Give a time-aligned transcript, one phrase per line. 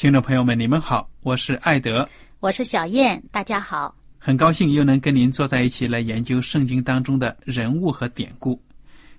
[0.00, 8.58] 听众朋友们，你们好，我是艾德，我是小燕，大家好，很高兴又能跟您坐在一起来研究圣经当中的人物和典故。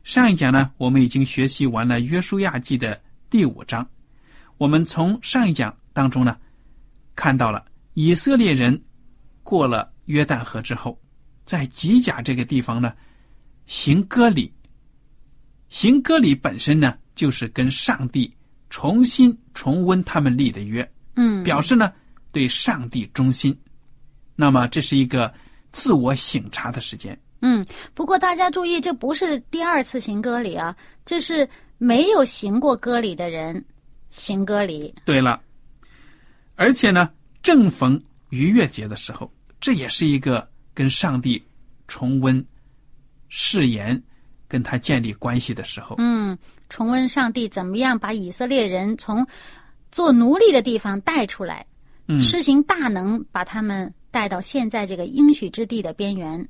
[0.03, 3.87] 上一讲呢，我们已经学习完了约书亚记的第五章，
[4.57, 6.35] 我们从上一讲当中呢，
[7.15, 8.81] 看到了以色列人
[9.43, 10.99] 过了约旦河之后，
[11.45, 12.91] 在吉甲这个地方呢，
[13.67, 14.51] 行割礼，
[15.69, 18.33] 行割礼本身呢，就是跟上帝。
[18.71, 21.91] 重新重温他们立的约，嗯，表示呢
[22.31, 23.55] 对上帝忠心。
[24.35, 25.31] 那么这是一个
[25.73, 27.15] 自我省察的时间。
[27.41, 33.63] 嗯，不过大家注意，这不是第二次行割礼啊，这是没有行过割礼的人
[34.09, 34.95] 行割礼。
[35.05, 35.39] 对了，
[36.55, 37.11] 而且呢，
[37.43, 41.43] 正逢逾越节的时候，这也是一个跟上帝
[41.87, 42.43] 重温
[43.27, 44.01] 誓言。
[44.47, 46.37] 跟他建立关系的时候，嗯，
[46.71, 49.27] 重温上帝怎么样把以色列人从
[49.91, 51.65] 做奴隶的地方带出来，
[52.07, 56.47] 嗯，施行大能，把他们带到现在这个应许之地的边缘。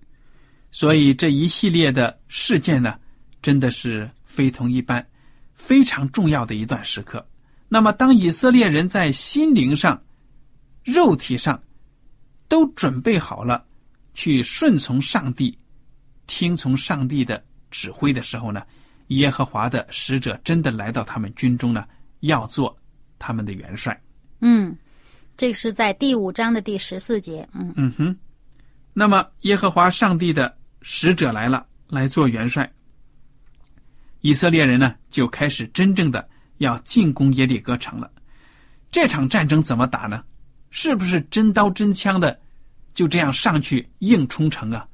[0.69, 2.99] 所以这一系列的事件呢，
[3.41, 5.03] 真的是非同一般，
[5.55, 7.27] 非常重要的一段时刻。
[7.67, 9.99] 那么，当以色列人在心灵上、
[10.83, 11.59] 肉体上
[12.47, 13.65] 都准备好了，
[14.13, 15.57] 去顺从上帝，
[16.27, 17.43] 听从上帝的。
[17.71, 18.61] 指挥的时候呢，
[19.11, 21.85] 耶和华的使者真的来到他们军中呢，
[22.21, 22.75] 要做
[23.19, 23.99] 他们的元帅。
[24.39, 24.75] 嗯，
[25.35, 27.47] 这是在第五章的第十四节。
[27.53, 28.17] 嗯嗯哼，
[28.93, 32.71] 那么耶和华上帝的使者来了，来做元帅。
[34.21, 36.25] 以色列人呢，就开始真正的
[36.59, 38.09] 要进攻耶利哥城了。
[38.91, 40.23] 这场战争怎么打呢？
[40.69, 42.39] 是不是真刀真枪的，
[42.93, 44.87] 就这样上去硬冲城啊？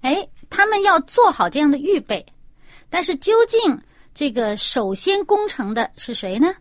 [0.00, 0.28] 哎。
[0.54, 2.22] 他们要做好这样的预备，
[2.92, 3.80] 但是究竟
[4.12, 6.52] 这个首先攻城的是谁呢？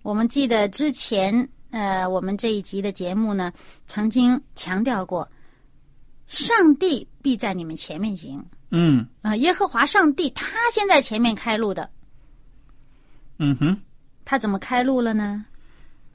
[0.00, 3.52] 我们记得之前呃，我们这一集的节目呢，
[3.86, 5.30] 曾经强调过，
[6.26, 8.42] 上帝必在你们前面行。
[8.70, 11.86] 嗯啊，耶和华上帝他先在前面开路的。
[13.38, 13.78] 嗯哼，
[14.24, 15.44] 他怎么开路了呢？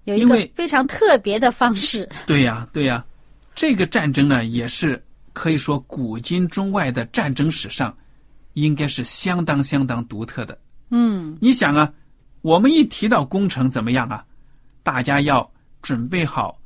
[0.05, 2.09] 有一个非常特别的方式。
[2.25, 3.05] 对呀，对呀，
[3.53, 4.99] 这个战争呢也是。
[5.31, 7.95] 可以说，古今中外的战争史上，
[8.63, 10.57] 应该是相当相当独特的。
[10.89, 11.91] 嗯，你想啊，
[12.41, 14.23] 我们一提到工程怎么样啊？
[14.81, 15.47] 大家要
[15.81, 16.57] 准备好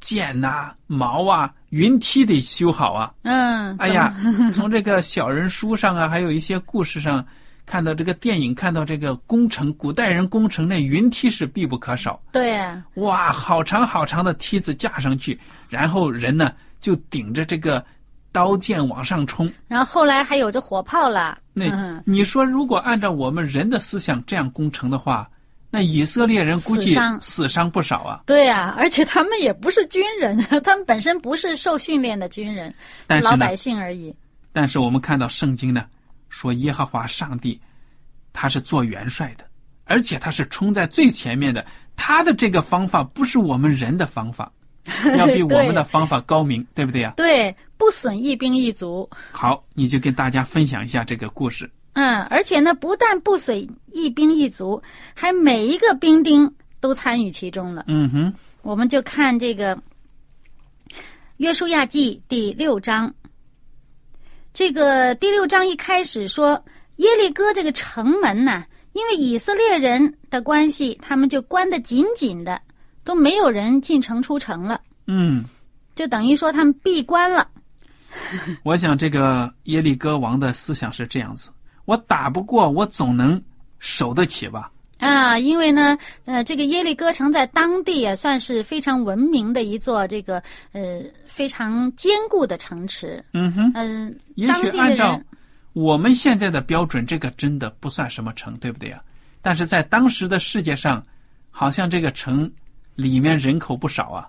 [0.00, 3.14] 剑呐、矛啊、云梯得修好啊。
[3.22, 4.14] 嗯，哎呀，
[4.52, 7.24] 从这个小人书上啊，还有一些故事上
[7.64, 12.20] 看到这个电影，看到这个工程，古代人工程那云梯是必不可少。
[12.32, 12.60] 对，
[12.96, 15.38] 哇，好长好长的梯子架上去，
[15.68, 17.82] 然后人呢就顶着这个。
[18.32, 21.38] 刀剑往上冲，然后后来还有这火炮了。
[21.52, 25.28] 那你说，如果按照我们人的思想这样攻城的话，
[25.70, 28.22] 那以色列人估计死伤不少啊。
[28.26, 32.74] 对啊，而且他们也不是军人， 他们本身不是受训练的军人，
[33.06, 34.14] 但是老百姓而已。
[34.52, 35.86] 但是我们看到圣经呢，
[36.28, 37.60] 说耶和华上帝
[38.32, 39.44] 他是做元帅的，
[39.84, 41.64] 而且他是冲在最前面的，
[41.96, 44.50] 他的这个方法不是我们人的方法。
[45.16, 47.14] 要比我们的方法高明， 对不对呀？
[47.16, 49.08] 对，不损一兵一卒。
[49.30, 51.70] 好，你就跟大家分享一下这个故事。
[51.94, 54.82] 嗯，而且呢，不但不损一兵一卒，
[55.14, 56.50] 还每一个兵丁
[56.80, 57.84] 都参与其中了。
[57.86, 59.76] 嗯哼，我们就看这个
[61.36, 63.12] 《约书亚记》第六章。
[64.54, 66.62] 这个第六章一开始说，
[66.96, 68.64] 耶利哥这个城门呢，
[68.94, 72.60] 因为以色列人的关系，他们就关得紧紧的，
[73.04, 75.44] 都没有人进城出城了，嗯，
[75.94, 77.48] 就等于说他们闭关了。
[78.62, 81.50] 我想这个耶利哥王的思想是这样子：
[81.86, 83.42] 我打不过，我总能
[83.78, 84.70] 守得起吧？
[84.98, 90.40] 啊，因为呢，呃，这个耶利哥城在当地也算是非常文明的一座这个
[90.70, 93.24] 呃非常坚固的城池。
[93.32, 95.20] 嗯哼，嗯、也许按照
[95.72, 99.02] 我们现在的标准，这个真的不算什么城，对不对呀？
[99.40, 101.04] 但是在当时的世界上，
[101.50, 102.48] 好像这个城
[102.94, 104.28] 里面人口不少啊。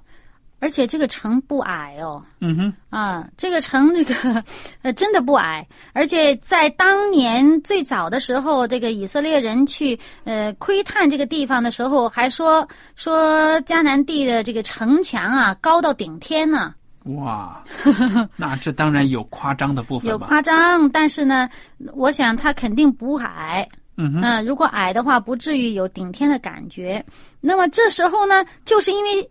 [0.60, 2.24] 而且这个城不矮哦。
[2.39, 4.42] 嗯哼，啊，这个城这个
[4.81, 12.65] 呃真的不矮，而且在当年最早的时候，这个以色列人去呃窥探这个地方的时候，还说
[12.95, 16.74] 说迦南地的这个城墙啊高到顶天呢，
[17.07, 17.62] 哇，
[18.38, 20.10] 那这当然有夸张的部分？
[20.10, 21.50] 有夸张，但是呢，
[21.94, 23.68] 我想它肯定不矮。
[23.95, 27.04] 嗯哼，嗯、如果矮的话，不至于有顶天的感觉。
[27.40, 29.30] 那么这时候呢，就是因为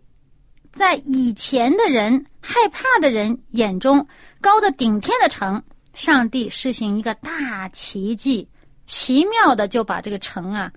[0.71, 4.05] 在以前的人害怕的人眼中，
[4.39, 5.61] 高的顶天的城，
[5.93, 8.47] 上帝施行一个大奇迹，
[8.85, 10.71] 奇妙的就把这个城啊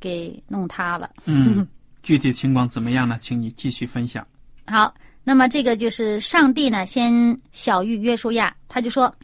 [0.00, 1.10] 给弄塌了。
[1.26, 1.66] 嗯，
[2.02, 3.16] 具体情况怎么样呢？
[3.20, 4.26] 请你继续分享。
[4.66, 4.92] 好，
[5.22, 9.14] 那么这个就是上帝呢，先小谕约书亚，他就说：“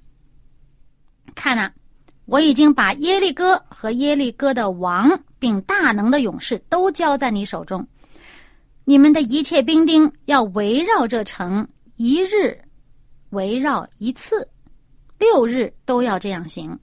[1.34, 1.70] 看呐、
[2.28, 7.84] 我已经把耶利哥和耶利哥的王，并大能的勇士都交在你手中。
[8.84, 11.66] 你们的一切兵丁要围绕这城，
[11.96, 12.54] 一日
[13.30, 14.46] 围绕一次，
[15.18, 16.78] 六日都要这样行。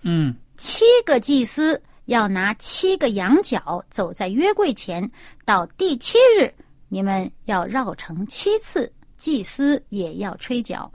[0.00, 5.10] 嗯七个祭司要拿七个羊角走在约柜前，
[5.44, 6.50] 到第七日，
[6.88, 10.90] 你们要绕城七次，祭司也要吹角，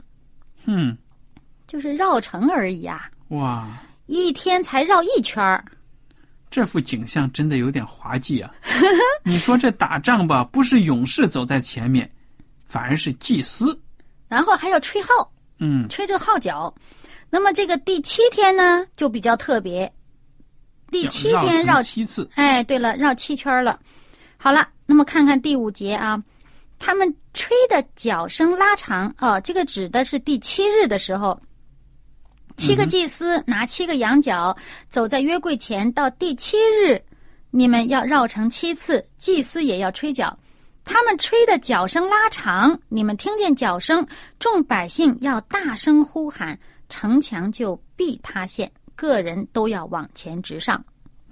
[0.64, 0.98] 嗯，
[1.68, 3.68] 就是绕城而已啊，哇，
[4.06, 5.64] 一天才绕一圈儿。
[6.48, 8.54] 这幅景象真的有点滑稽啊！
[9.24, 12.08] 你说这打仗吧，不是勇士走在前面，
[12.64, 13.78] 反而是祭司。
[14.28, 15.08] 然后还要吹号，
[15.58, 16.72] 嗯吹这号角。
[17.28, 19.92] 那么这个第七天呢，就比较特别。
[20.90, 22.28] 第七天绕绕七次。
[22.36, 23.78] 哎，对了，绕七圈了。
[24.38, 26.22] 好了，那么看看第五节啊，
[26.78, 31.38] 他们吹的角声拉长哦，这个指的是第七日的时候，
[32.56, 34.56] 七个祭司拿七个羊角
[34.88, 37.00] 走在约柜前，到第七日，
[37.50, 40.36] 你们要绕城七次，祭司也要吹角。
[40.84, 44.06] 他们吹的角声拉长，你们听见角声，
[44.38, 46.58] 众百姓要大声呼喊，
[46.88, 50.82] 城墙就必塌陷，个人都要往前直上。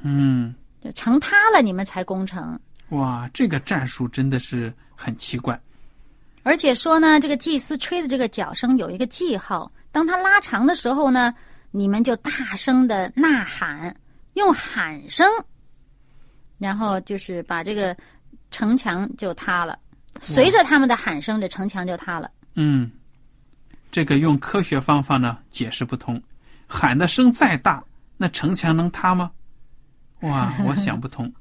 [0.03, 2.59] 嗯，就城塌了，你们才攻城。
[2.91, 5.59] 哇，这个战术真的是很奇怪。
[6.43, 11.32] 而且说呢，这个祭司吹的这个角声有一个记号，当它拉长的时候呢，
[11.70, 13.94] 你们就大声的呐喊，
[14.32, 15.25] 用喊声，
[16.58, 17.96] 然后就是把这个
[18.50, 19.79] 城墙就塌了。
[20.20, 22.29] 随着他们的喊声，这城墙就塌了。
[22.56, 22.91] 嗯，
[23.93, 26.20] 这个用科学方法呢解释不通，
[26.67, 27.81] 喊的声再大，
[28.17, 29.31] 那城墙能塌吗？
[30.22, 31.32] 哇，我想不通。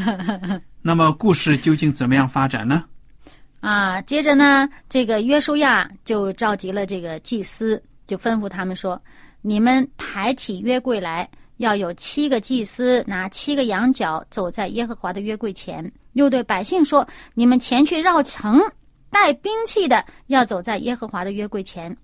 [0.82, 2.84] 那么故事究竟怎么样发展呢？
[3.60, 9.00] 啊，接着呢，这个约书亚就召集了这个祭司，就吩咐他们说
[9.42, 18.60] ：“你们抬起约柜来，要有七个祭司拿七个羊角走在耶和华的约柜前。”又对百姓说：“你们前去绕城，
[19.10, 21.96] 带兵器的要走在耶和华的约柜前。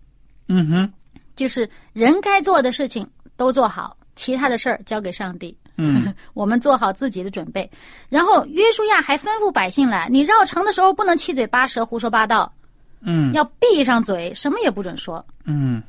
[0.48, 0.92] 嗯哼，
[1.36, 7.68] 就是人该做的事情都做好，其他的事儿交给上帝。”嗯， 我们做好自己的准备。
[8.08, 12.52] 然后约书亚还吩咐百姓来：你绕城的时候不能七嘴八舌、胡说八道，
[13.00, 15.24] 嗯要闭上嘴，什么也不准说。
[15.44, 15.82] 嗯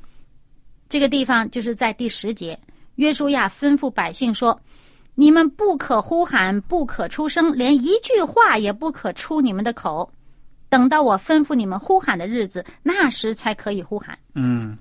[0.87, 2.57] 这个地方就是在第十节，
[2.95, 4.59] 约书亚吩咐百姓说
[5.15, 10.09] ：“你们不可呼喊，不可出声，连一句话也不可出你们的口。
[10.69, 14.17] 等到我吩咐你们呼喊的日子，那时才可以呼喊。
[14.35, 14.77] 嗯，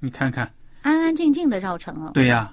[0.00, 0.50] 你看看，
[0.82, 2.10] 安安静静的绕城了。
[2.12, 2.52] 对呀、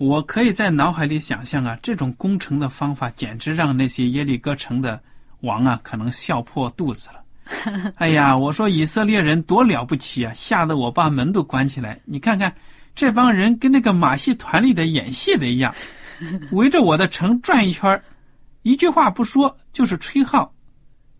[0.00, 4.98] 我可以在脑海里想象啊，这种攻城的方法简直让那些耶利哥城的
[5.42, 7.22] 王啊，可能笑破肚子了。
[7.96, 12.00] 哎呀，我说以色列人多了不起啊，吓得我把门都关起来。
[12.06, 12.50] 你看看，
[12.94, 15.74] 这帮人跟那个马戏团里的演戏的一样，
[16.52, 18.02] 围着我的城转一圈儿
[18.62, 20.50] 一句话不说，就是吹号，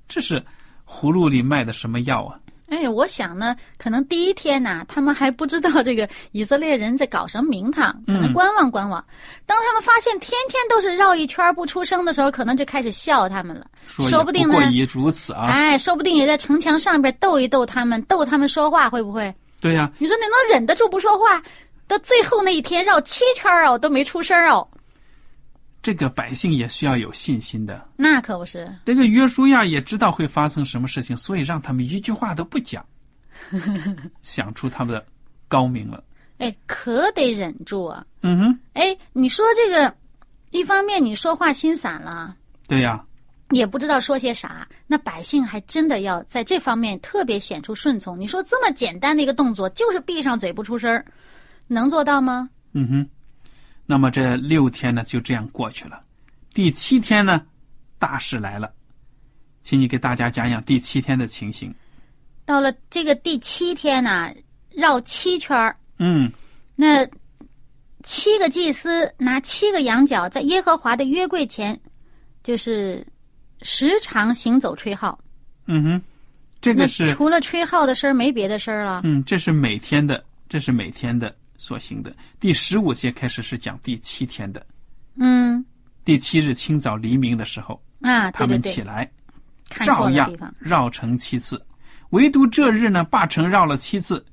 [0.09, 0.43] 这是
[0.87, 2.41] 葫芦里卖的什么药啊？
[2.81, 9.05] 哎，我想呢，可能第一天呐、他们还不知道这个以色列人在搞什么名堂，可能嗯观望观望。
[9.47, 13.67] 当他们发现天天都是绕一圈不出声的时候，可能就开始笑他们了。
[13.87, 15.47] 说说不定呢过于如此啊。
[15.47, 19.33] 哎，说不定也在城墙上边逗一逗他们，逗他们说话，会不会？
[19.61, 21.43] 对呀、你说你能忍得住不说话？
[21.87, 24.67] 到最后那一天绕七圈儿哦，都没出声儿哦，
[25.83, 27.89] 这个百姓也需要有信心的。
[27.97, 28.71] 那可不是。
[28.85, 32.85] 这个约书亚也知道会发生什么事情，所以让他们一句话都不讲，
[34.23, 35.05] 想出他们的
[35.49, 36.03] 高明了。
[36.39, 38.05] 哎，可得忍住啊！
[38.23, 39.95] 嗯哼，哎，你说这个，
[40.51, 42.35] 一方面你说话心散了，
[42.67, 43.05] 对呀、
[43.51, 48.19] 也不知道说些啥，那百姓还真的要在这方面特别显出顺从。
[48.19, 51.05] 你说这么简单的一个动作，就是闭上嘴不出声儿，
[51.67, 52.49] 能做到吗？
[52.73, 53.09] 嗯哼。
[53.91, 56.01] 那么这六天呢，就这样过去了。
[56.55, 57.45] 第七天呢，
[57.99, 58.73] 大事来了，
[59.63, 61.75] 请你给大家讲讲第七天的情形。
[62.45, 64.33] 到了这个第七天呢、
[64.71, 66.31] 绕七圈儿，嗯
[66.77, 67.05] 那
[68.05, 71.77] 七个祭司拿七个羊角在耶和华的约柜前，
[72.45, 73.05] 就是
[73.63, 75.19] 时常行走吹号。
[75.67, 76.03] 嗯哼，
[76.61, 79.01] 这个是除了吹号的声儿，没别的声儿了。
[79.03, 82.11] 嗯，这是每天的，这是每天的所行的。
[82.41, 84.67] 第十五节开始是讲第七天的，
[85.17, 85.63] 嗯
[86.07, 89.09] 第七日清早黎明的时候，啊，他们起来，
[89.69, 90.33] 照样。
[90.59, 91.63] 绕城七次，
[92.11, 94.25] 唯独这日呢，把城绕了七次。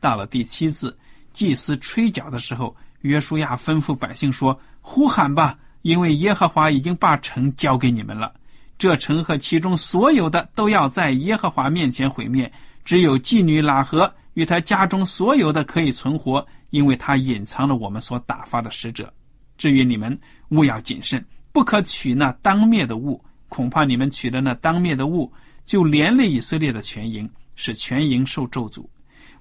[0.00, 0.96] 到了第七次，
[1.34, 8.32] 祭司吹角的时候，约书亚吩咐百姓说：“呼喊吧，因为耶和华已经把城交给你们了。
[8.78, 12.50] 这城和其中所有的都要在耶和华面前毁灭，
[12.82, 19.12] 只有妓女喇合与他家中所有的可以存活，因为他隐藏了我们所打发的使者。
[19.58, 20.18] 至于你们，
[20.50, 25.30] 务要谨慎，不可取那当灭的物，恐怕你们取了那当灭的物，
[25.64, 28.86] 就连累以色列的全营，使全营受咒诅。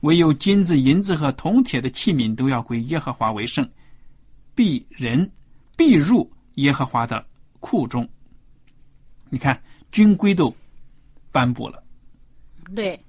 [0.01, 3.69] 唯有金子、银子和铜铁的器皿都要归耶和华为圣，
[4.55, 5.29] 必人
[5.77, 7.25] 必入耶和华的
[7.59, 8.07] 库中。
[9.29, 10.53] 你看，军规都
[11.31, 11.83] 颁布了。
[12.75, 12.99] 对，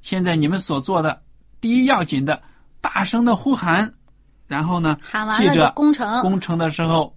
[0.00, 1.20] 现在你们所做的
[1.60, 2.40] 第一要紧的，
[2.80, 3.92] 大声的呼喊，
[4.46, 4.96] 然后呢，
[5.36, 6.20] 记着就攻城。
[6.22, 7.14] 攻城的时候，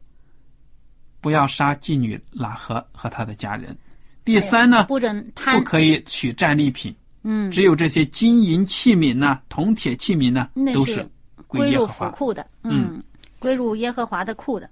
[1.22, 3.78] 不要杀妓女拉合和他的家人。
[4.26, 5.64] 第三呢，不准不。
[5.64, 11.08] 可以取战利品，嗯，只有这些金银器皿呐、铜铁器皿呢，都是
[11.48, 11.86] 归归入。
[11.88, 13.02] 府库的，嗯，
[13.40, 14.70] 归入耶和华的库的。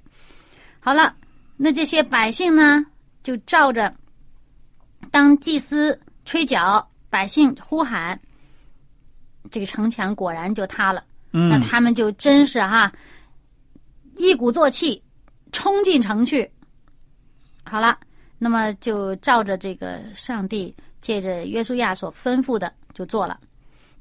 [0.79, 1.15] 好了，
[1.57, 2.85] 那这些百姓呢，
[3.23, 3.93] 就照着
[5.11, 8.19] 当祭司吹角，百姓呼喊，
[9.49, 11.03] 这个城墙果然就塌了。
[11.31, 12.91] 嗯那嗯，他们就真是哈、
[14.15, 15.01] 一鼓作气
[15.51, 16.49] 冲进城去。
[17.63, 17.97] 好了，
[18.37, 23.39] 那么就照着这个上帝借着约书亚所吩咐的就做了。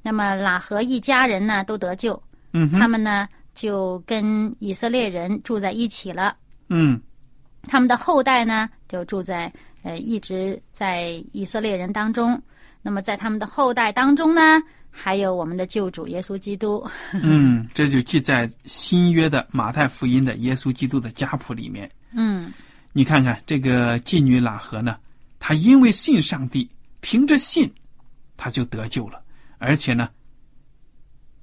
[0.00, 2.20] 那么喇合一家人呢都得救，
[2.52, 6.34] 嗯，他们呢就跟以色列人住在一起了。
[6.68, 6.98] 嗯
[7.62, 12.40] 他们的后代呢就住在呃一直在以色列人当中。
[12.82, 16.84] 那么在他们的后代当中呢，还有我们的救主耶稣基督。
[17.22, 21.90] 嗯，这就记在新约的马太福音的耶稣基督的家谱里面。
[22.12, 22.52] 嗯
[22.92, 24.98] 你看看这个妓女喇合呢，
[25.38, 26.68] 她因为信上帝，
[27.00, 27.70] 凭着信，
[28.36, 29.22] 她就得救了，
[29.58, 30.08] 而且呢，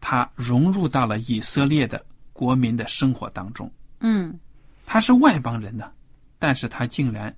[0.01, 3.71] 她融入到了以色列的国民的生活当中。
[3.99, 4.37] 嗯。
[4.85, 5.91] 她是外邦人呢，
[6.37, 7.33] 但是她竟然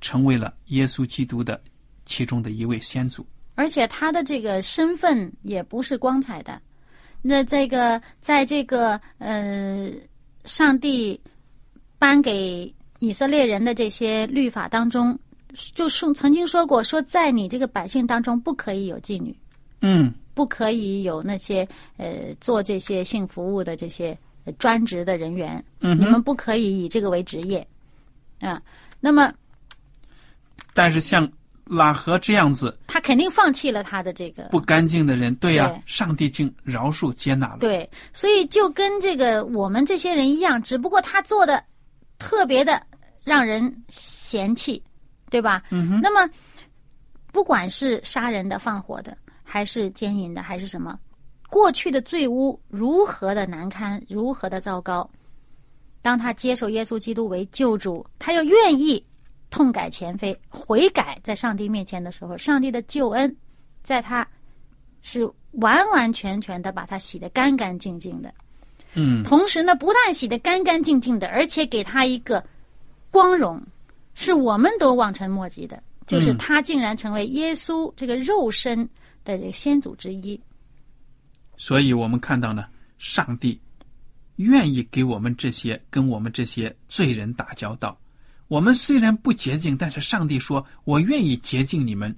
[0.00, 1.60] 成为了耶稣基督的
[2.08, 3.24] 其中的一位先祖。
[3.54, 6.60] 而且他的这个身份也不是光彩的。
[7.20, 9.90] 那这个，在这个呃，
[10.44, 11.20] 上帝
[11.98, 15.18] 颁给以色列人的这些律法当中，
[15.74, 19.36] 就说曾经说过，说在你这个百姓当中不可以有妓女，
[19.82, 27.66] 嗯不可以有那些呃做这些性服务的这些呃专职的人员，嗯，你们不可以以这个为职业
[28.40, 28.62] 啊。
[29.00, 29.34] 那么
[30.72, 31.28] 但是像
[31.68, 37.58] 喇合这样子他肯定放弃了他的这个不干净的人，对呀、对上帝竟饶恕接纳了。
[37.58, 41.62] 对，所以就跟这个我们这些人一样，只不过他做的
[42.18, 42.82] 特别的
[43.24, 44.82] 让人嫌弃，
[45.30, 45.62] 对吧？
[45.70, 46.32] 嗯哼，那么，
[47.32, 50.98] 不管是杀人的、放火的，还是奸淫的，还是什么，
[51.50, 55.08] 过去的罪污如何的难堪，如何的糟糕，
[56.00, 59.04] 当他接受耶稣基督为救主，他又愿意
[59.50, 63.34] 痛改前非、悔改，在上帝面前的时候，上帝的救恩
[63.82, 64.26] 在他
[65.02, 68.32] 是完完全全的把他洗得干干净净的。
[68.94, 72.44] 嗯同时呢，不但洗得干干净净的，而且给他一个
[73.10, 73.62] 光荣，
[74.14, 75.82] 是我们都望尘莫及的。
[76.06, 78.82] 就是他竟然成为耶稣这个肉身
[79.24, 80.40] 的这个先祖之一。
[81.58, 82.64] 所以我们看到呢，
[82.98, 83.60] 上帝
[84.36, 87.94] 愿意给我们这些跟我们这些罪人打交道。
[88.48, 92.14] 我们虽然不洁净，但是上帝说：“我愿意洁净你们，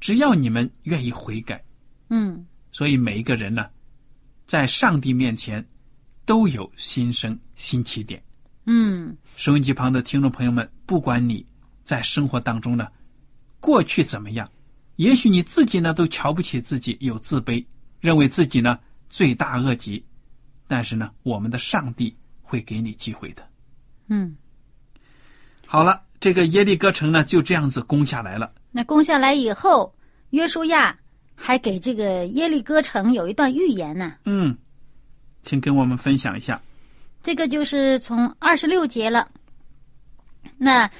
[0.00, 1.64] 只要你们愿意悔改。”
[2.10, 3.68] 嗯，所以每一个人呢，
[4.44, 5.64] 在上帝面前
[6.24, 8.22] 都有新生、新起点。
[8.66, 11.46] 嗯，收音机旁的听众朋友们，不管你
[11.82, 12.88] 在生活当中呢，
[13.60, 14.50] 过去怎么样，
[14.96, 17.64] 也许你自己呢都瞧不起自己，有自卑，
[18.00, 20.04] 认为自己呢罪大恶极，
[20.66, 23.48] 但是呢，我们的上帝会给你机会的。
[24.08, 24.36] 嗯，
[25.70, 28.50] 好了，这个耶利哥城呢就这样子攻下来了。
[28.70, 29.94] 那攻下来以后，
[30.30, 30.98] 约书亚
[31.34, 34.14] 还给这个耶利哥城有一段预言呢。
[34.24, 34.56] 嗯，
[35.42, 36.58] 请跟我们分享一下。
[37.22, 39.28] 这个就是从二十六节了。
[40.56, 40.90] 那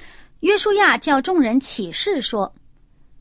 [0.41, 2.53] 约书亚叫众人起誓说：“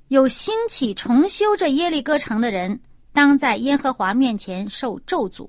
[0.09, 2.78] 有兴起重修这耶利哥城的人，
[3.14, 5.49] 当在耶和华面前受咒诅。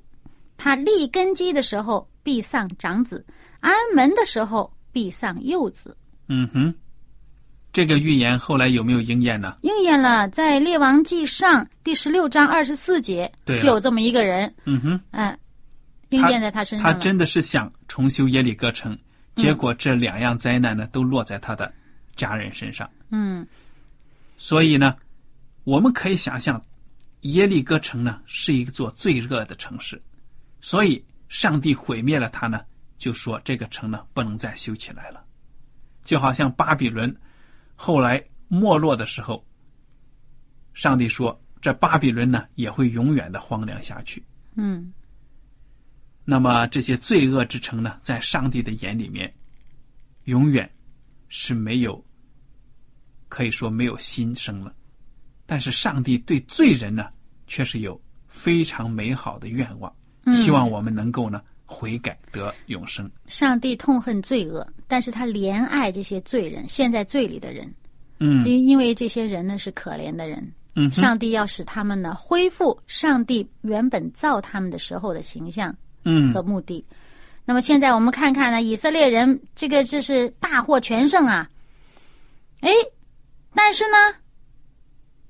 [0.55, 3.25] 他立根基的时候必丧长子，
[3.59, 5.95] 安门的时候必丧幼子。”
[6.27, 6.73] 嗯哼，
[7.73, 9.57] 这个预言后来有没有应验呢？
[9.61, 15.39] 应验了，在列王记上第十六章二十四节对就有这么一个人，嗯哼，嗯，
[16.09, 16.93] 应验在他身上了。
[16.93, 18.97] 他真的是想重修耶利哥城，
[19.35, 21.71] 结果这两样灾难呢都落在他的
[22.15, 22.89] 家人身上。
[23.11, 23.45] 嗯
[24.37, 24.95] 所以呢，
[25.63, 26.63] 我们可以想象，
[27.21, 30.01] 耶利哥城呢是一座最热的城市，
[30.61, 32.61] 所以上帝毁灭了它呢，
[32.99, 35.25] 就说这个城呢不能再修起来了，
[36.03, 37.15] 就好像巴比伦
[37.75, 39.43] 后来没落的时候，
[40.73, 44.23] 上帝说这巴比伦呢也会永远的荒凉下去。
[44.55, 44.93] 嗯
[46.25, 49.33] 那么这些罪恶之城呢，在上帝的眼里面，
[50.25, 50.69] 永远
[51.27, 52.05] 是没有，
[53.29, 54.75] 可以说没有新生了。
[55.47, 57.09] 但是上帝对罪人呢，
[57.47, 59.91] 却是有非常美好的愿望，
[60.25, 63.09] 嗯希望我们能够呢悔改得永生。
[63.27, 67.71] 上帝痛恨罪恶，但是他怜爱这些罪人，陷在罪里的人，
[68.19, 68.43] 嗯。
[68.43, 75.73] 因因为这些人呢是可怜的人，嗯上帝要使他们呢恢复上帝原本造他们的时候的形象
[76.05, 76.33] 嗯。
[76.33, 76.83] 和目的。
[77.45, 81.47] 那么现在我们看看呢，以色列人这个这是大获全胜啊，
[82.61, 82.71] 哎，
[83.53, 83.97] 但是呢，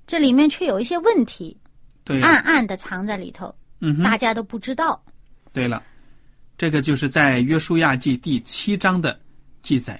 [0.07, 1.57] 这里面却有一些问题，
[2.03, 5.01] 对暗暗的藏在里头，嗯大家都不知道。
[5.53, 5.81] 对了，
[6.59, 9.17] 这个就是在约书亚记第七章的
[9.61, 9.97] 记载，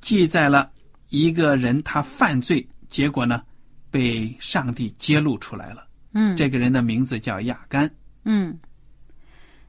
[0.00, 0.70] 记载了
[1.10, 3.42] 一个人他犯罪，结果呢
[3.90, 5.86] 被上帝揭露出来了。
[6.14, 7.88] 嗯，这个人的名字叫亚干。
[8.24, 8.58] 嗯，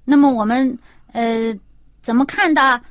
[0.05, 0.79] 那么我们
[1.11, 1.53] 呃
[2.01, 2.81] 怎么看到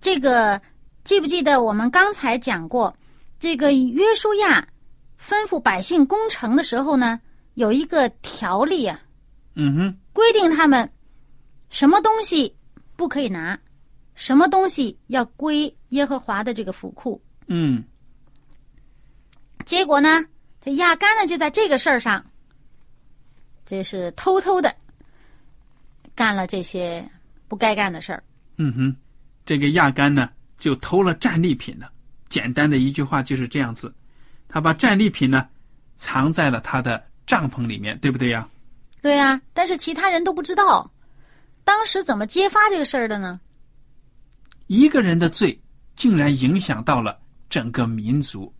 [0.00, 0.60] 这个？
[1.04, 2.94] 记不记得我们刚才讲过，
[3.38, 4.66] 这个约书亚
[5.18, 7.18] 吩咐百姓攻城的时候呢，
[7.54, 9.00] 有一个条例啊，
[9.54, 10.90] 嗯哼，规定他们
[11.70, 12.54] 什么东西
[12.96, 13.58] 不可以拿，
[14.14, 17.20] 什么东西要归耶和华的这个府库。
[17.46, 17.82] 嗯
[19.64, 20.24] 结果呢，
[20.60, 22.24] 这亚干呢就在这个事儿上，
[23.66, 24.74] 这是偷偷的
[26.14, 27.06] 干了这些
[27.48, 28.22] 不该干的事儿。
[28.56, 28.96] 嗯哼，
[29.44, 31.92] 这个亚干呢就偷了战利品了。
[32.28, 33.94] 简单的一句话就是这样子，
[34.48, 35.46] 他把战利品呢
[35.96, 38.48] 藏在了他的帐篷里面，对不对呀？
[39.00, 40.90] 对呀、但是其他人都不知道，
[41.68, 43.38] 当时怎么揭发这个事儿的呢？
[44.68, 45.60] 一个人的罪
[45.94, 47.18] 竟然影响到了
[47.50, 48.50] 整个民族。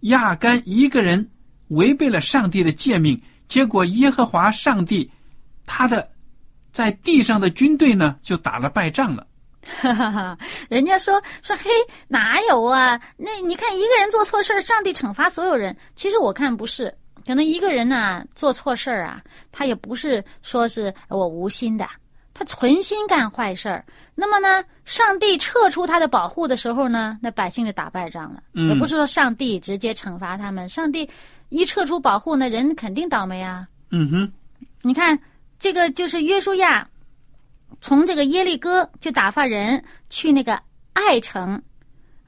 [0.00, 1.30] 亚干一个人
[1.68, 5.08] 违背了上帝的诫命，结果耶和华上帝
[5.64, 6.10] 他的
[6.72, 9.24] 在地上的军队呢就打了败仗了。
[9.62, 11.70] 哈哈哈，人家说说嘿，
[12.08, 13.00] 哪有啊？
[13.16, 15.76] 那你看一个人做错事儿，上帝惩罚所有人。
[15.94, 16.92] 其实我看不是，
[17.30, 21.88] 可能一个人呢做错事儿啊，他也不是说是我无心的，
[22.34, 23.84] 他存心干坏事儿。
[24.16, 28.42] 那么呢，上帝撤出他的保护的时候呢，那百姓就打败仗了。
[28.54, 31.08] 嗯也不是说上帝直接惩罚他们，上帝
[31.50, 33.68] 一撤出保护，那人肯定倒霉啊。
[33.90, 34.32] 嗯哼，
[34.82, 35.16] 你看，
[35.60, 36.86] 这个就是约书亚
[37.80, 40.60] 从这个耶利哥就打发人去那个
[40.94, 41.62] 爱城，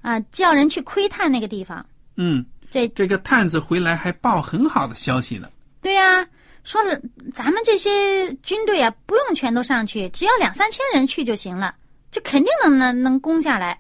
[0.01, 1.85] 啊，叫人去窥探那个地方。
[2.17, 5.47] 嗯，这这个探子回来还报很好的消息呢。
[5.83, 6.27] 对呀、
[6.65, 6.99] 说了
[7.35, 11.75] 咱们这些军队啊，不用全都上去，只要两三千人去就行了，
[12.11, 13.79] 就肯定能能能攻下来。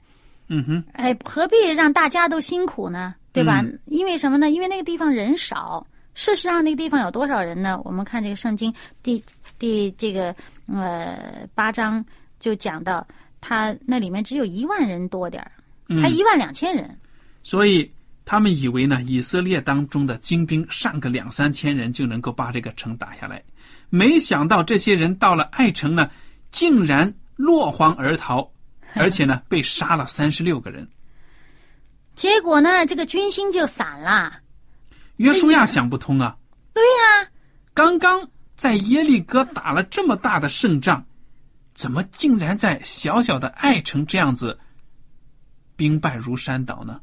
[0.49, 3.15] 嗯哼，哎，何必让大家都辛苦呢？
[3.33, 3.63] 对吧？
[3.63, 4.51] 嗯因为什么呢？
[4.51, 5.87] 因为那个地方人少。
[6.15, 7.81] 事实上，那个地方有多少人呢？
[7.87, 8.71] 我们看这个圣经
[9.03, 9.25] 第
[9.59, 10.35] 第这个
[10.67, 12.05] 呃八章
[12.39, 13.07] 就讲到，
[13.41, 15.51] 他那里面只有一万人多点儿，
[15.97, 16.95] 才嗯一万两千人。
[17.43, 17.91] 所以
[18.25, 23.43] 他们以为呢，以色列当中的精兵上个两三千人就能够把这个城打下来，
[23.91, 26.09] 没想到这些人到了爱城呢，
[26.51, 28.49] 竟然落荒而逃，
[28.95, 30.89] 而且呢，被杀了三十六个人。
[32.15, 34.41] 结果呢，这个军心就散了。
[35.17, 36.37] 约书亚想不通啊，
[36.73, 37.29] 对呀、
[37.75, 41.05] 刚刚在耶利哥打了这么大的胜仗，
[41.75, 44.59] 怎么竟然在小小的爱城这样子
[45.75, 47.01] 兵败如山倒呢？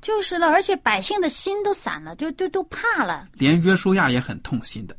[0.00, 3.28] 就是了，而且百姓的心都散了，就就都怕了。
[3.32, 4.96] 连约书亚也很痛心的，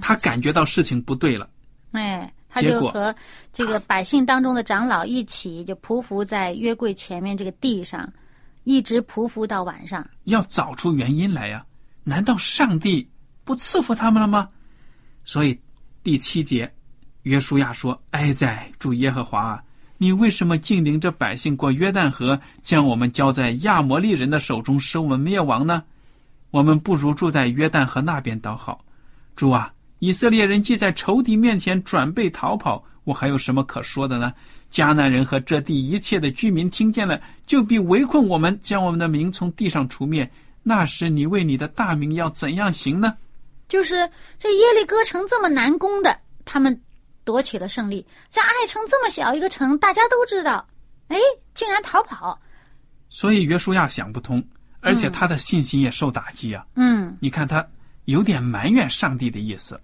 [0.00, 1.48] 他感觉到事情不对了。
[1.92, 3.14] 哎，他就和
[3.52, 8.10] 这个百姓当中的长老一起，就匍匐在约柜前面这个地上，
[8.64, 10.06] 一直匍匐到晚上。
[10.24, 11.64] 要找出原因来呀、
[12.04, 13.08] 难道上帝
[13.44, 14.48] 不赐福他们了吗？
[15.24, 15.58] 所以
[16.02, 16.72] 第七节，
[17.22, 19.64] 约书亚说：“哀哉，主耶和华啊，
[19.98, 25.82] 你为什么竟领着百姓过约旦河，将我们交在亚摩利人的手中，使我们灭亡呢？
[26.50, 28.84] 我们不如住在约旦河那边倒好。
[29.34, 34.32] 主啊，以色列人既在仇敌面前准备逃跑，我还有什么可说的呢？
[34.72, 40.28] 迦南人和这地一切的居民听见了，就必围困我们，将我们的名从地上除灭。
[40.62, 43.16] 那时你为你的大名要怎样行呢？
[43.68, 46.80] 就是这耶利哥城这么难攻的，他们
[47.26, 48.06] 夺取了胜利。
[48.30, 50.66] 这爱城这么小一个城，大家都知道，
[51.08, 51.18] 哎，
[51.52, 52.40] 竟然逃跑。
[53.10, 54.42] 所以约书亚想不通，
[54.80, 56.64] 而且他的信心也受打击啊！
[56.76, 57.66] 嗯，你看他
[58.04, 59.78] 有点埋怨上帝的意思。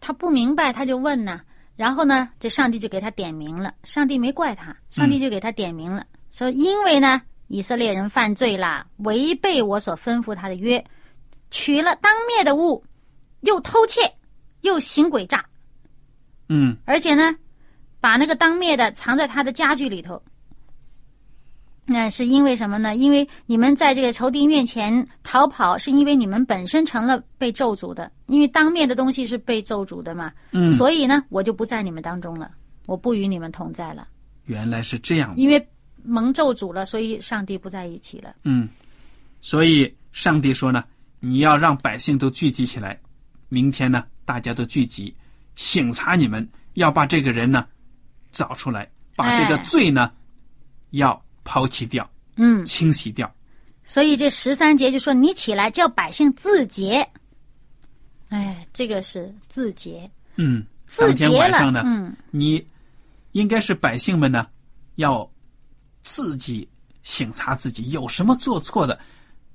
[0.00, 1.40] 他不明白，他就问呢。
[1.74, 3.74] 然后呢，这上帝就给他点名了。
[3.84, 10.84] 上帝没怪他，上帝就给他点名了，说因为呢，以色列人犯罪了，违背我所吩咐他的约，
[11.50, 12.84] 取了当灭的物，
[13.42, 14.00] 又偷窃，
[14.62, 15.44] 又行诡诈，
[16.48, 17.34] 嗯，而且呢，
[18.00, 20.22] 把那个当灭的藏在他的家具里头。
[21.90, 22.94] 那是因为什么呢？
[22.96, 30.30] 因为你们在这个仇敌面前逃跑，是因为你们本身成了被咒诅的，因为当面的东西是被咒诅的嘛。
[30.52, 32.50] 嗯所以呢，我就不在你们当中了，
[32.84, 34.06] 我不与你们同在了，
[34.44, 35.40] 原来是这样子。
[35.40, 35.66] 因为
[36.02, 38.36] 蒙咒诅了，所以上帝不在一起了。
[38.44, 38.68] 嗯，
[39.40, 40.84] 所以上帝说呢，
[41.20, 43.00] 你要让百姓都聚集起来，
[43.48, 45.14] 明天呢，大家都聚集，
[45.58, 47.66] 省察你们，要把这个人呢
[48.30, 50.12] 找出来，把这个哎罪呢、
[50.90, 53.30] 要抛弃掉、嗯，清洗掉。
[53.84, 57.06] 所以这十三节就说你起来叫百姓自洁。
[58.28, 62.64] 哎，这个是自洁，嗯，自洁了晚上呢，嗯，你
[63.32, 64.46] 应该是百姓们呢，
[64.94, 65.28] 要
[66.02, 66.68] 自己
[67.02, 68.96] 省察自己有什么做错的，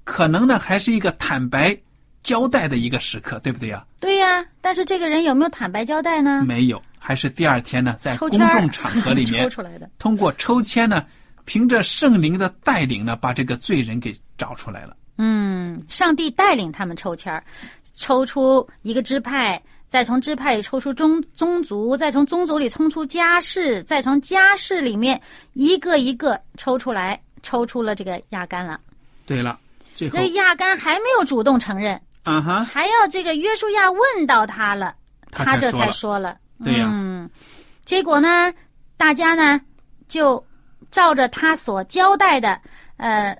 [0.03, 1.79] 可能呢还是一个坦白
[2.23, 3.85] 交代的一个时刻，对不对呀？
[3.99, 6.43] 对呀、但是这个人有没有坦白交代呢？
[6.47, 9.89] 没有，还是第二天呢，在公众场合里面 抽出来的。
[9.99, 11.05] 通过抽签呢，
[11.45, 14.95] 凭着圣灵的带领呢，把这个罪人给找出来了。
[15.17, 17.43] 嗯，上帝带领他们抽签儿，
[17.93, 25.21] 抽出一个支派，再从支派里抽出宗宗族，再从宗族里抽出家世，再从家世里面
[25.53, 28.79] 一个一个抽出来，抽出了这个亚干了。
[29.27, 29.59] 对了，
[29.93, 34.95] 最后那亚干还没有主动承认，啊哈，还要这个约书亚问到他了，
[35.31, 36.37] 他他这才才说了。
[36.63, 37.29] 对呀嗯，
[37.85, 38.53] 结果呢，
[38.95, 39.59] 大家呢
[40.07, 40.43] 就
[40.89, 42.59] 照着他所交代的，
[42.97, 43.37] 呃，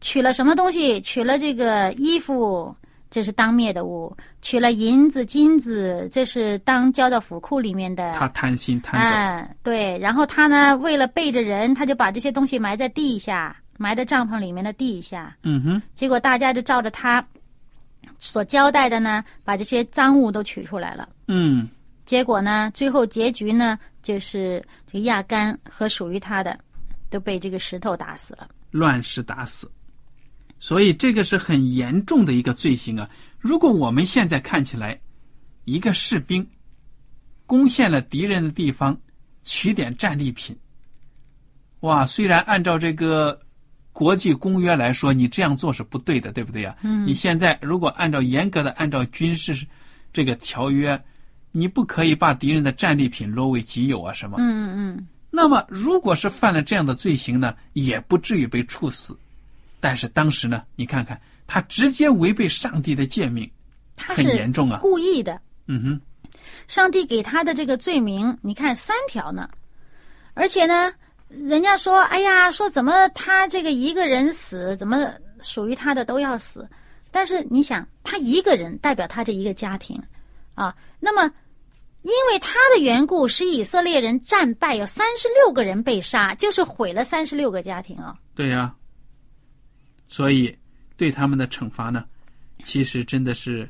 [0.00, 1.00] 取了什么东西？
[1.00, 2.74] 取了这个衣服，
[3.10, 8.12] 这是当灭的物；取了银子、金子，这是当交到府库里面的。
[8.14, 9.96] 他贪心贪走，嗯，对。
[9.98, 15.36] 然后他呢，为了背着人，他就把这些东西埋在地下，埋在帐篷里面的地下。
[15.44, 17.24] 嗯哼，结果大家就照着他
[18.18, 21.08] 所交代的呢，把这些赃物都取出来了。
[21.28, 21.68] 嗯，
[22.04, 26.58] 结果呢，最后结局呢，就是这个亚干和属于他的
[27.08, 28.48] 都被这个石头打死了。
[28.70, 29.70] 乱石打死。
[30.60, 33.08] 所以这个是很严重的一个罪行啊！
[33.38, 35.00] 如果我们现在看起来，
[35.64, 36.44] 一个士兵
[37.46, 39.00] 攻陷了敌人的地方，
[39.44, 40.58] 取点战利品，
[41.80, 42.04] 哇！
[42.04, 43.40] 虽然按照这个
[43.98, 46.76] 国际公约来说，你这样做是不对的，对不对呀？
[46.82, 47.04] 嗯。
[47.04, 49.66] 你现在如果按照严格的按照军事
[50.12, 51.02] 这个条约，
[51.50, 54.36] 你不可以把敌人的战利品落为己有啊，什么？
[54.38, 59.18] 嗯嗯那么，如果是犯了这样的罪行呢，也不至于被处死。
[59.80, 63.50] 但是当时呢，你看看他直接违背上帝的诫命，
[63.96, 64.78] 很严重啊。
[64.80, 65.40] 故意的。
[65.66, 66.00] 嗯哼，
[66.68, 69.50] 上帝给他的这个罪名，你看三条呢，
[70.34, 70.92] 而且呢，
[71.28, 76.68] 人家说，哎呀，说怎么他这个一个人死，怎么属于他的都要死？
[77.10, 80.02] 但是你想，他一个人代表他这一个家庭，
[80.54, 81.30] 啊，那么
[82.02, 88.16] 因为他的缘故，使以色列人战败，有三十六个人被杀，就是毁了三十六个家庭啊。
[88.34, 88.74] 对呀、
[90.08, 90.56] 所以
[90.96, 92.04] 对他们的惩罚呢，
[92.64, 93.68] 其实真的是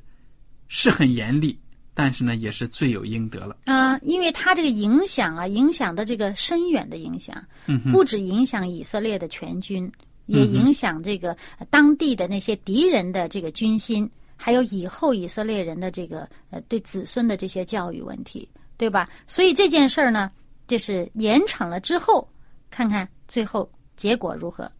[0.68, 1.58] 是很严厉，
[2.00, 3.56] 但是呢，也是罪有应得了。
[3.64, 7.34] 啊、因为他这个影响啊，影响的这个深远的影响，
[7.66, 9.90] 嗯，不止影响以色列的全军，
[10.26, 19.08] 也影响这个呃当地的那些敌人的这个军心，还有以后以色列人的这个呃对子孙的这些教育问题，对吧？
[19.26, 20.30] 所以这件事儿呢，
[20.68, 22.30] 就是严惩了之后，
[22.70, 24.70] 看看最后结果如何。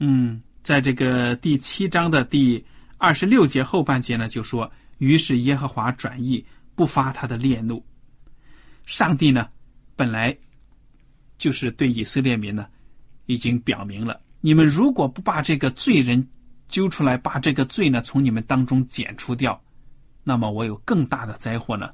[0.00, 2.64] 嗯，在这个第七章的第
[2.98, 7.84] 二十六节后半节呢，就说：“于是耶和华转意，不发他的烈怒。”
[8.86, 9.48] 上帝呢，
[9.96, 10.36] 本来
[11.38, 12.66] 就是对以色列民呢，
[13.26, 16.26] 已经表明了：你们如果不把这个罪人
[16.68, 19.60] 揪出来，把这个罪呢从你们当中剪除掉，
[20.22, 21.90] 那么我有更大的灾祸呢，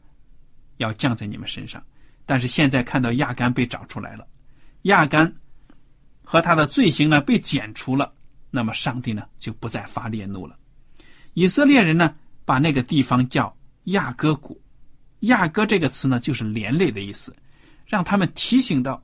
[0.78, 1.82] 要降在你们身上。
[2.26, 4.26] 但是现在看到亚干被找出来了，
[4.82, 5.32] 亚干
[6.22, 8.12] 和他的罪行呢被剪除了，
[8.50, 10.56] 那么上帝呢就不再发烈怒了。
[11.34, 12.14] 以色列人呢
[12.44, 14.60] 把那个地方叫亚哥谷，
[15.20, 17.34] 亚哥这个词呢就是连累的意思，
[17.86, 19.02] 让他们提醒到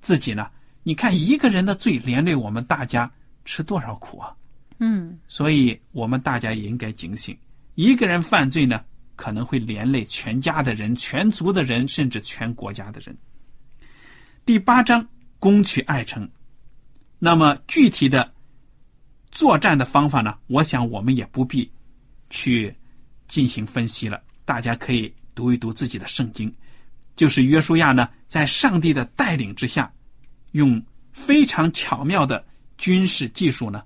[0.00, 0.50] 自己呢，
[0.82, 3.10] 你看一个人的罪连累我们大家
[3.44, 4.34] 吃多少苦啊！
[4.80, 7.36] 嗯所以我们大家也应该警醒，
[7.74, 8.84] 一个人犯罪呢，
[9.16, 13.16] 可能会连累全家的人、全族的人，甚至全国家的人。
[14.46, 15.06] 第八章
[15.38, 16.28] 攻取爱城，
[17.18, 18.32] 那么具体的
[19.30, 20.38] 作战的方法呢？
[20.46, 21.70] 我想我们也不必
[22.30, 22.74] 去
[23.26, 26.52] 进行分析了，大家可以读一读自己的圣经。
[27.14, 29.88] 就是约书亚呢，在上帝的带领之下，
[30.52, 32.44] 用非常巧妙的
[32.76, 33.82] 军事技术呢，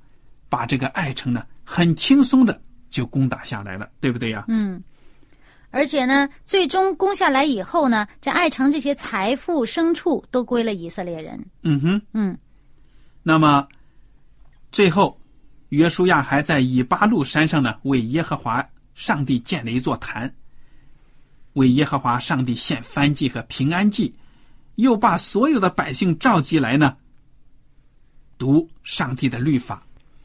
[0.49, 4.47] 把这个爱城呢很轻松的就攻打下来了，对不对呀？
[4.49, 4.83] 嗯，
[5.71, 11.39] 而且呢，最终攻下来以后呢，这爱城这些财富、牲畜都归了以色列人。
[11.63, 12.03] 嗯哼。
[12.15, 12.39] 嗯
[13.23, 13.67] 那么
[14.71, 15.19] 最后，
[15.71, 18.63] 约书亚还在以巴路山上呢，为耶和华
[18.95, 20.31] 上帝建了一座坛，
[21.55, 24.15] 为耶和华上帝献燔祭和平安祭，
[24.77, 26.97] 又把所有的百姓召集来呢，
[28.39, 29.83] 读上帝的律法，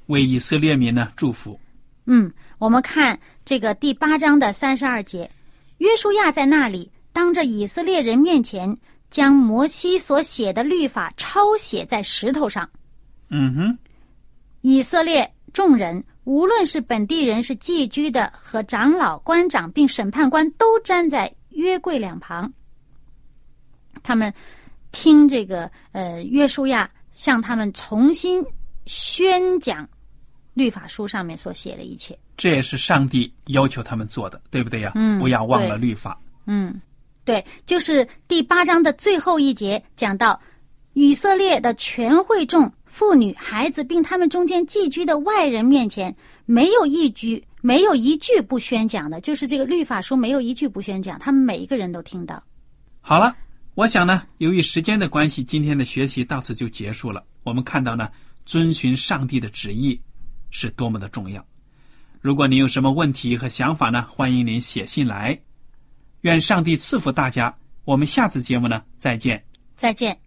[0.08, 1.60] 为以色列民呢祝福。
[2.06, 5.30] 嗯，我们看这个第八章的三十二节，
[5.80, 8.78] 约书亚在那里当着以色列人面前，
[9.10, 12.70] 将摩西所写的律法抄写在石头上。
[13.30, 13.78] 嗯哼，
[14.62, 22.52] 以色列众人，无论是本地人、是寄居的和长老、官长，并审判官，都站在约柜两旁。
[24.04, 24.32] 他们
[24.92, 28.44] 听这个呃约书亚向他们重新
[28.86, 29.88] 宣讲
[30.54, 32.20] 律法书上面所写的一切。
[32.36, 34.92] 这也是上帝要求他们做的，对不对呀？
[34.96, 36.20] 嗯不要忘了律法。
[36.46, 36.82] 嗯，
[37.24, 40.38] 对，就是第八章的最后一节讲到，
[40.92, 46.16] 以色列的全会众、妇女、孩子，并他们中间寄居的外人面前，
[46.48, 52.42] 没有一句、没有一句不宣讲的，就是这个律法书没有一句不宣讲，他们每一个人都听到。
[53.00, 53.36] 好了，
[53.76, 57.24] 我想呢，由于时间的关系，今天的学习到此就结束了。
[57.44, 58.10] 我们看到呢，
[58.48, 60.02] 遵循上帝的旨意
[60.50, 61.46] 是多么的重要。
[62.20, 65.40] 如果您有什么问题和想法呢，欢迎您写信来。
[66.22, 67.56] 愿上帝赐福大家。
[67.86, 69.46] 我们下次节目呢，再见。
[69.76, 70.27] 再见。